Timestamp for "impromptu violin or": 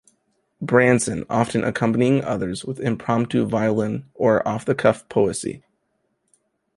2.79-4.47